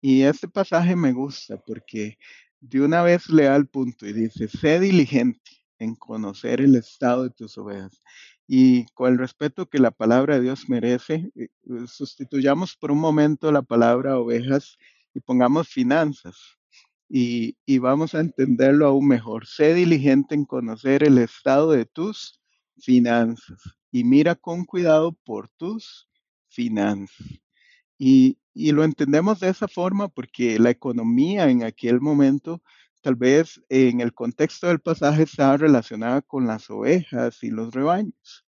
[0.00, 2.18] Y este pasaje me gusta porque
[2.60, 7.24] de una vez le da al punto y dice, sé diligente en conocer el estado
[7.24, 8.00] de tus ovejas.
[8.46, 12.98] Y con el respeto que la palabra de Dios merece, eh, eh, sustituyamos por un
[12.98, 14.76] momento la palabra ovejas
[15.14, 16.36] y pongamos finanzas.
[17.08, 19.46] Y, y vamos a entenderlo aún mejor.
[19.46, 22.40] Sé diligente en conocer el estado de tus
[22.78, 23.60] finanzas
[23.92, 26.08] y mira con cuidado por tus
[26.48, 27.26] finanzas.
[27.98, 32.62] Y, y lo entendemos de esa forma porque la economía en aquel momento,
[33.02, 38.44] tal vez en el contexto del pasaje, estaba relacionada con las ovejas y los rebaños.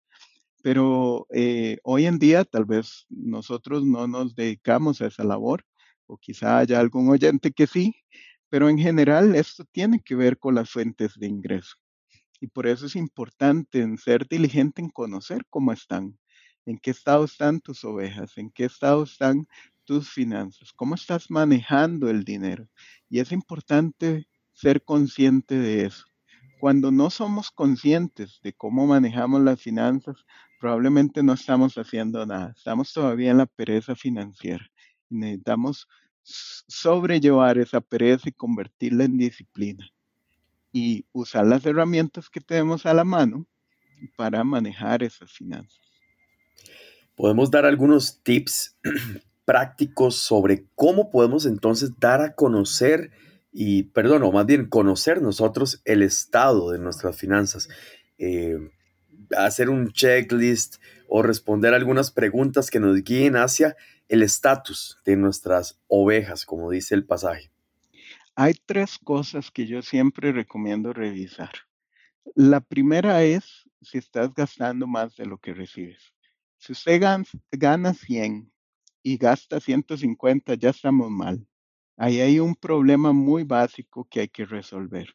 [0.64, 5.66] Pero eh, hoy en día tal vez nosotros no nos dedicamos a esa labor,
[6.08, 7.96] o quizá haya algún oyente que sí,
[8.50, 11.78] pero en general esto tiene que ver con las fuentes de ingreso.
[12.42, 16.18] Y por eso es importante en ser diligente en conocer cómo están,
[16.66, 19.48] en qué estado están tus ovejas, en qué estado están
[19.86, 22.68] tus finanzas, cómo estás manejando el dinero.
[23.10, 26.06] Y es importante ser consciente de eso.
[26.60, 30.26] Cuando no somos conscientes de cómo manejamos las finanzas,
[30.60, 32.54] probablemente no estamos haciendo nada.
[32.56, 34.66] Estamos todavía en la pereza financiera.
[35.10, 35.88] necesitamos
[36.24, 39.90] sobrellevar esa pereza y convertirla en disciplina.
[40.72, 43.48] Y usar las herramientas que tenemos a la mano
[44.16, 45.82] para manejar esas finanzas.
[47.16, 48.78] Podemos dar algunos tips
[49.46, 53.12] prácticos sobre cómo podemos entonces dar a conocer
[53.52, 57.68] y, perdón, o más bien conocer nosotros el estado de nuestras finanzas.
[58.18, 58.58] Eh,
[59.38, 60.78] hacer un checklist
[61.08, 63.76] o responder algunas preguntas que nos guíen hacia
[64.08, 67.52] el estatus de nuestras ovejas, como dice el pasaje.
[68.36, 71.52] Hay tres cosas que yo siempre recomiendo revisar.
[72.36, 76.14] La primera es si estás gastando más de lo que recibes.
[76.58, 77.02] Si usted
[77.52, 78.52] gana 100
[79.04, 81.46] y gasta 150, ya estamos mal.
[81.98, 85.08] Ahí hay un problema muy básico que hay que resolver.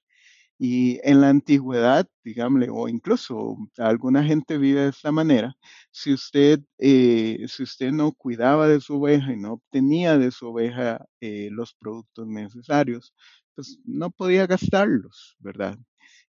[0.58, 5.54] Y en la antigüedad, digámosle, o incluso alguna gente vive de esta manera,
[5.90, 10.48] si usted, eh, si usted no cuidaba de su oveja y no obtenía de su
[10.48, 13.14] oveja eh, los productos necesarios,
[13.54, 15.78] pues no podía gastarlos, ¿verdad?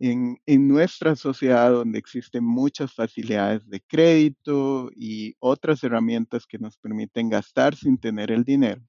[0.00, 6.78] En, en, nuestra sociedad donde existen muchas facilidades de crédito y otras herramientas que nos
[6.78, 8.82] permiten gastar sin tener el dinero,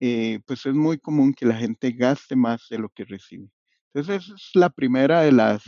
[0.00, 3.48] eh, pues es muy común que la gente gaste más de lo que recibe.
[3.92, 5.62] Entonces, esa es la primera de las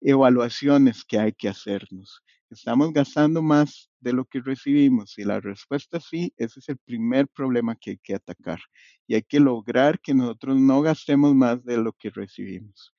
[0.00, 2.22] evaluaciones que hay que hacernos.
[2.48, 5.18] ¿Estamos gastando más de lo que recibimos?
[5.18, 8.60] Y la respuesta es sí, ese es el primer problema que hay que atacar.
[9.06, 12.94] Y hay que lograr que nosotros no gastemos más de lo que recibimos.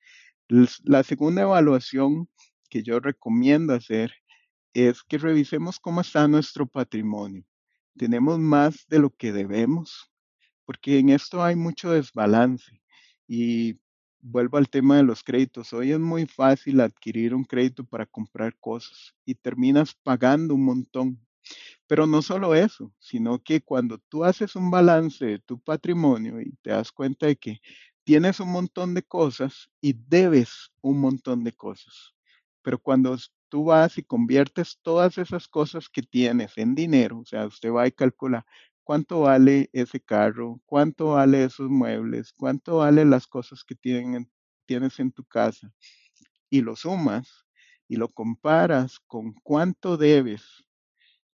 [0.48, 2.28] La segunda evaluación
[2.68, 4.12] que yo recomiendo hacer
[4.74, 7.44] es que revisemos cómo está nuestro patrimonio.
[7.96, 10.10] ¿Tenemos más de lo que debemos?
[10.66, 12.82] Porque en esto hay mucho desbalance.
[13.26, 13.78] Y
[14.20, 15.72] vuelvo al tema de los créditos.
[15.72, 21.20] Hoy es muy fácil adquirir un crédito para comprar cosas y terminas pagando un montón.
[21.86, 26.52] Pero no solo eso, sino que cuando tú haces un balance de tu patrimonio y
[26.62, 27.60] te das cuenta de que
[28.04, 32.14] tienes un montón de cosas y debes un montón de cosas.
[32.62, 33.16] Pero cuando
[33.48, 37.86] tú vas y conviertes todas esas cosas que tienes en dinero, o sea, usted va
[37.86, 38.46] y calcula
[38.84, 45.12] cuánto vale ese carro, cuánto vale esos muebles, cuánto vale las cosas que tienes en
[45.12, 45.72] tu casa
[46.50, 47.46] y lo sumas
[47.88, 50.64] y lo comparas con cuánto debes,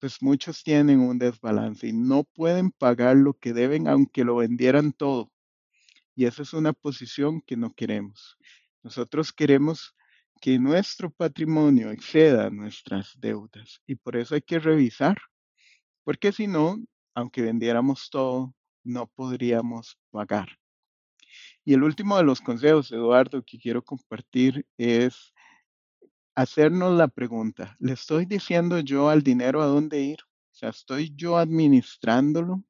[0.01, 4.93] pues muchos tienen un desbalance y no pueden pagar lo que deben aunque lo vendieran
[4.93, 5.33] todo.
[6.17, 8.39] Y esa es una posición que no queremos.
[8.83, 9.95] Nosotros queremos
[10.41, 15.17] que nuestro patrimonio exceda nuestras deudas y por eso hay que revisar,
[16.05, 16.79] porque si no,
[17.15, 20.49] aunque vendiéramos todo, no podríamos pagar.
[21.65, 25.35] Y el último de los consejos, Eduardo, que quiero compartir es
[26.35, 30.19] hacernos la pregunta, ¿le estoy diciendo yo al dinero a dónde ir?
[30.23, 32.63] O sea, ¿estoy yo administrándolo?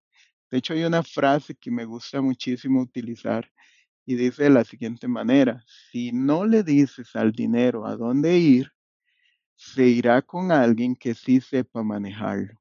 [0.50, 3.50] De hecho, hay una frase que me gusta muchísimo utilizar
[4.04, 8.72] y dice de la siguiente manera, si no le dices al dinero a dónde ir,
[9.56, 12.60] se irá con alguien que sí sepa manejarlo.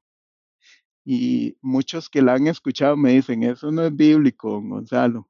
[1.04, 5.28] Y muchos que la han escuchado me dicen, eso no es bíblico, Gonzalo.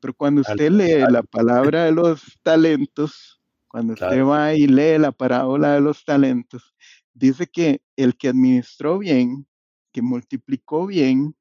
[0.00, 5.12] Pero cuando usted lee la palabra de los talentos, cuando usted va y lee la
[5.12, 6.74] parábola de los talentos,
[7.14, 9.46] dice que el que administró bien,
[9.92, 11.36] que multiplicó bien,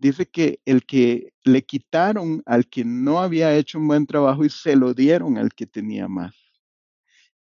[0.00, 4.50] dice que el que le quitaron al que no había hecho un buen trabajo y
[4.50, 6.34] se lo dieron al que tenía más.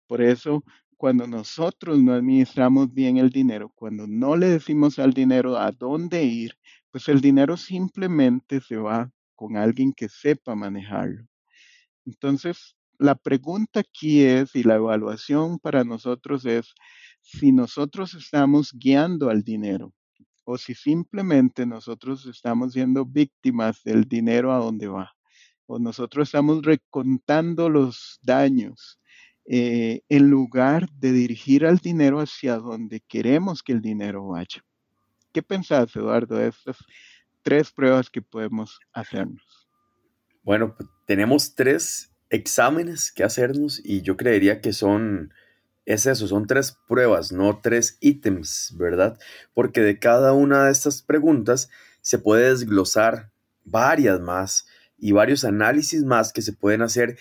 [0.07, 0.63] Por eso,
[0.97, 6.23] cuando nosotros no administramos bien el dinero, cuando no le decimos al dinero a dónde
[6.23, 6.57] ir,
[6.89, 11.27] pues el dinero simplemente se va con alguien que sepa manejarlo.
[12.05, 16.73] Entonces, la pregunta aquí es, y la evaluación para nosotros es,
[17.21, 19.93] si nosotros estamos guiando al dinero
[20.49, 25.13] o si simplemente nosotros estamos siendo víctimas del dinero a donde va,
[25.65, 28.97] o nosotros estamos recontando los daños
[29.43, 34.63] eh, en lugar de dirigir al dinero hacia donde queremos que el dinero vaya.
[35.33, 36.77] ¿Qué pensás, Eduardo, de estas
[37.41, 39.67] tres pruebas que podemos hacernos?
[40.43, 45.33] Bueno, pues, tenemos tres exámenes que hacernos y yo creería que son,
[45.88, 49.17] es eso, son tres pruebas, no tres ítems, ¿verdad?
[49.53, 51.69] Porque de cada una de estas preguntas
[52.01, 53.31] se puede desglosar
[53.63, 54.67] varias más
[54.97, 57.17] y varios análisis más que se pueden hacer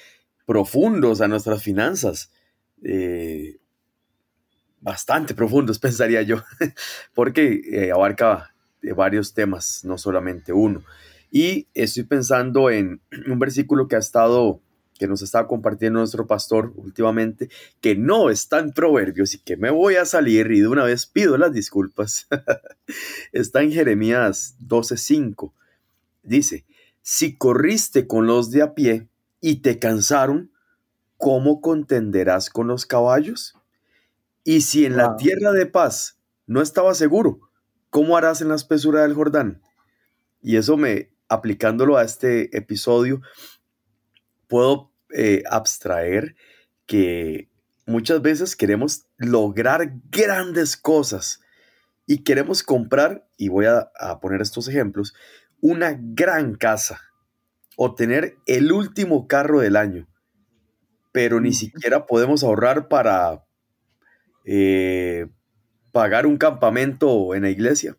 [0.46, 2.32] profundos a nuestras finanzas.
[2.82, 3.60] Eh,
[4.80, 6.42] bastante profundos, pensaría yo,
[7.14, 8.52] porque eh, abarca
[8.96, 10.82] varios temas, no solamente uno.
[11.30, 14.60] Y estoy pensando en un versículo que ha estado
[14.98, 17.48] que nos está compartiendo nuestro pastor últimamente,
[17.80, 21.06] que no está en Proverbios y que me voy a salir y de una vez
[21.06, 22.26] pido las disculpas.
[23.32, 25.52] está en Jeremías 12:5.
[26.22, 26.64] Dice,
[27.02, 29.08] si corriste con los de a pie
[29.40, 30.50] y te cansaron,
[31.16, 33.54] ¿cómo contenderás con los caballos?
[34.42, 37.40] Y si en la tierra de paz no estaba seguro,
[37.90, 39.62] ¿cómo harás en la espesura del Jordán?
[40.42, 43.20] Y eso me, aplicándolo a este episodio,
[44.48, 46.36] puedo eh, abstraer
[46.86, 47.48] que
[47.86, 51.40] muchas veces queremos lograr grandes cosas
[52.06, 53.90] y queremos comprar, y voy a,
[54.20, 55.14] poner estos ejemplos,
[55.60, 57.00] una gran casa
[57.76, 60.08] o tener el último carro del año,
[61.12, 63.44] pero ni siquiera podemos ahorrar para
[64.44, 65.26] eh,
[65.90, 67.96] pagar un campamento en la iglesia.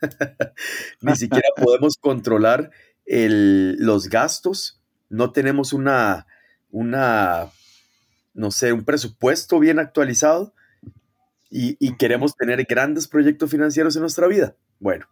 [1.02, 2.70] ni siquiera podemos controlar
[3.04, 4.79] los gastos
[5.10, 6.26] no tenemos una,
[6.70, 7.50] una,
[8.32, 10.54] no sé, un presupuesto bien actualizado
[11.50, 14.54] y, queremos tener grandes proyectos financieros en nuestra vida.
[14.78, 15.06] Bueno,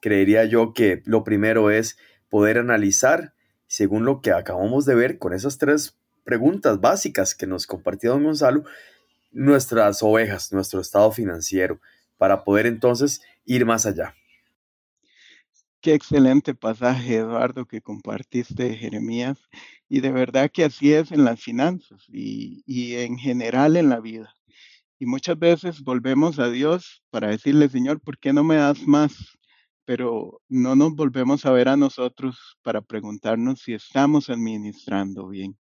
[0.00, 1.98] creería yo que lo primero es
[2.30, 3.34] poder analizar,
[3.66, 8.22] según lo que acabamos de ver con esas tres preguntas básicas que nos compartió don
[8.22, 8.64] Gonzalo,
[9.32, 11.80] nuestras ovejas, nuestro estado financiero,
[12.18, 14.14] para poder entonces ir más allá.
[15.82, 19.38] Qué excelente pasaje, Eduardo, que compartiste Jeremías.
[19.88, 23.98] Y de verdad que así es en las finanzas y, y, en general en la
[23.98, 24.34] vida.
[24.98, 29.38] Y muchas veces volvemos a Dios para decirle, Señor, ¿por qué no me das más?
[29.86, 35.56] Pero no nos volvemos a ver a nosotros para preguntarnos si estamos administrando bien.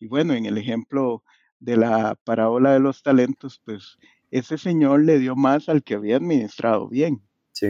[0.00, 1.22] Y bueno, en el ejemplo
[1.60, 3.98] de la parábola de los talentos, pues
[4.32, 7.22] ese Señor le dio más al que había administrado bien.
[7.52, 7.68] Sí.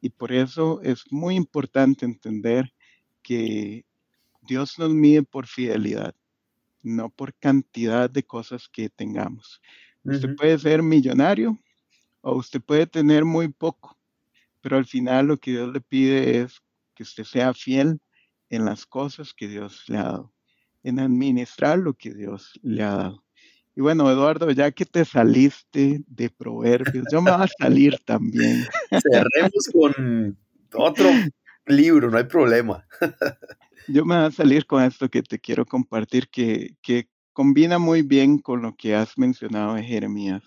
[0.00, 2.72] Y por eso es muy importante entender
[3.22, 3.84] que
[4.42, 6.14] Dios nos mide por fidelidad,
[6.82, 9.60] no por cantidad de cosas que tengamos.
[10.04, 11.58] Usted puede ser millonario
[12.20, 13.98] o usted puede tener muy poco,
[14.60, 16.62] pero al final lo que Dios le pide es
[16.94, 18.00] que usted sea fiel
[18.48, 20.32] en las cosas que Dios le ha dado,
[20.82, 23.24] en administrar lo que Dios le ha dado.
[23.78, 28.66] Y bueno, Eduardo, ya que te saliste de proverbios, yo me voy a salir también.
[28.90, 30.36] Cerremos con
[30.74, 31.08] otro
[31.64, 32.84] libro, no hay problema.
[33.86, 38.02] Yo me voy a salir con esto que te quiero compartir, que, que combina muy
[38.02, 40.42] bien con lo que has mencionado de Jeremías.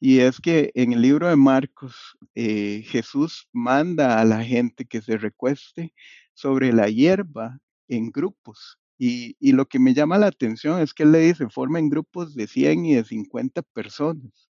[0.00, 5.00] Y es que en el libro de Marcos, eh, Jesús manda a la gente que
[5.02, 5.94] se recueste
[6.34, 11.12] sobre la hierba en grupos y, lo que me llama la atención es que él
[11.12, 14.48] le dice, formen grupos de 100 y de 50 personas.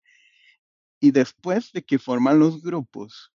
[1.01, 3.31] Y después de que forman los grupos,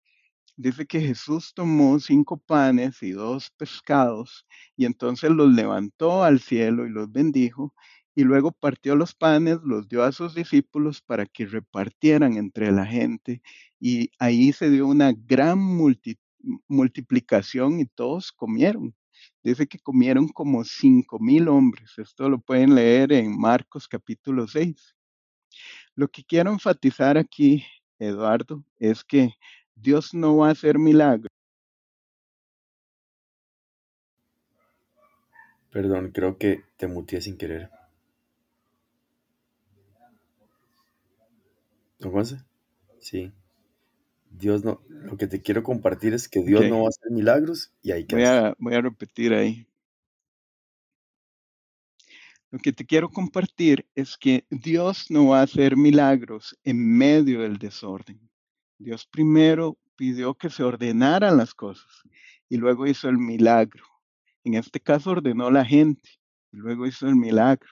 [0.57, 4.45] dice que Jesús tomó cinco panes y dos pescados
[4.75, 7.73] y entonces los levantó al cielo y los bendijo
[8.15, 12.85] y luego partió los panes, los dio a sus discípulos para que repartieran entre la
[12.85, 13.41] gente
[13.79, 15.59] y ahí se dio una gran
[16.67, 18.93] multiplicación y todos comieron.
[19.43, 21.97] Dice que comieron como cinco mil hombres.
[21.97, 24.95] Esto lo pueden leer en Marcos capítulo 6.
[25.95, 27.65] Lo que quiero enfatizar aquí,
[27.97, 29.33] Eduardo, es que
[29.75, 31.27] Dios no va a hacer milagros.
[35.71, 37.69] Perdón, creo que te muteé sin querer.
[41.99, 42.45] ¿No pasa?
[42.99, 43.31] Sí.
[44.31, 47.71] Dios no, lo que te quiero compartir es que Dios no va a hacer milagros
[47.81, 49.67] y hay que voy a, voy a repetir ahí.
[52.49, 57.41] Lo que te quiero compartir es que Dios no va a hacer milagros en medio
[57.41, 58.29] del desorden.
[58.77, 62.03] Dios primero pidió que se ordenaran las cosas
[62.49, 63.85] y luego hizo el milagro.
[64.43, 66.09] En este caso ordenó la gente
[66.51, 67.69] y luego hizo el milagro.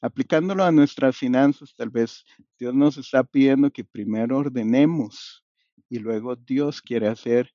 [0.00, 2.24] Aplicándolo a nuestras finanzas, tal vez
[2.58, 5.44] Dios nos está pidiendo que primero ordenemos
[5.90, 7.52] y luego Dios quiere hacer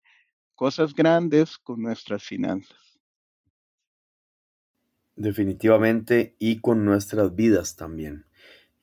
[0.53, 2.77] cosas grandes con nuestras finanzas.
[5.15, 8.25] Definitivamente y con nuestras vidas también.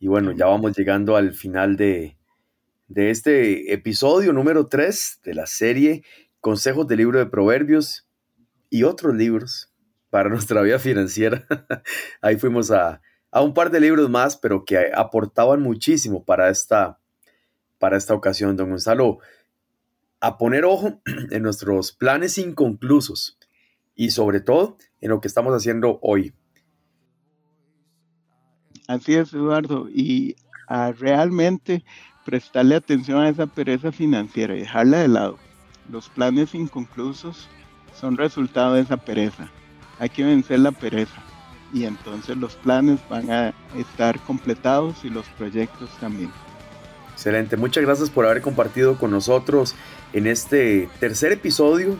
[0.00, 2.16] Y bueno, ya vamos llegando al final de,
[2.88, 6.02] de este episodio número 3 de la serie
[6.40, 8.08] Consejos del libro de Proverbios
[8.68, 9.72] y otros libros
[10.10, 11.46] para nuestra vida financiera.
[12.22, 16.98] Ahí fuimos a, a, un par de libros más, pero que aportaban muchísimo para esta,
[17.78, 19.18] para esta ocasión, don Gonzalo
[20.22, 23.36] a poner ojo en nuestros planes inconclusos
[23.94, 26.32] y sobre todo en lo que estamos haciendo hoy.
[28.86, 30.36] Así es, Eduardo, y
[30.68, 31.84] a realmente
[32.24, 35.38] prestarle atención a esa pereza financiera y dejarla de lado.
[35.90, 37.48] Los planes inconclusos
[37.94, 39.50] son resultado de esa pereza.
[39.98, 41.20] Hay que vencer la pereza
[41.74, 46.30] y entonces los planes van a estar completados y los proyectos también.
[47.22, 49.76] Excelente, muchas gracias por haber compartido con nosotros
[50.12, 51.96] en este tercer episodio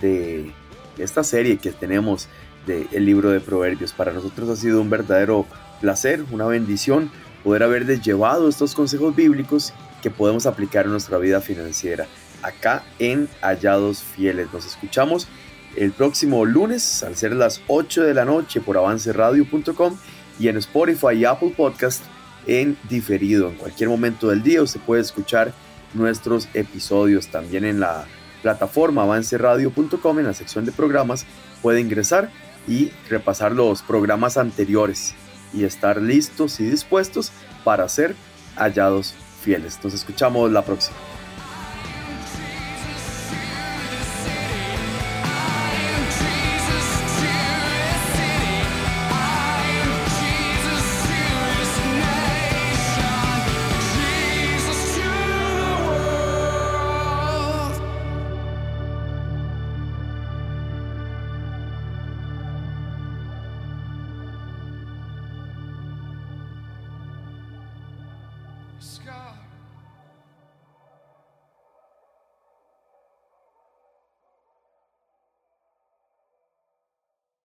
[0.00, 0.50] de
[0.98, 2.26] esta serie que tenemos
[2.66, 3.92] del libro de Proverbios.
[3.92, 5.46] Para nosotros ha sido un verdadero
[5.80, 7.08] placer, una bendición
[7.44, 12.08] poder haberles llevado estos consejos bíblicos que podemos aplicar en nuestra vida financiera.
[12.42, 14.48] Acá en Hallados Fieles.
[14.52, 15.28] Nos escuchamos
[15.76, 19.96] el próximo lunes al ser las 8 de la noche por avanceradio.com
[20.40, 22.02] y en Spotify y Apple Podcast
[22.46, 23.48] en diferido.
[23.48, 25.52] En cualquier momento del día usted puede escuchar
[25.94, 28.06] nuestros episodios también en la
[28.42, 31.26] plataforma avanceradio.com en la sección de programas
[31.62, 32.30] puede ingresar
[32.68, 35.14] y repasar los programas anteriores
[35.52, 37.32] y estar listos y dispuestos
[37.64, 38.14] para ser
[38.56, 39.78] hallados fieles.
[39.82, 40.96] Nos escuchamos la próxima.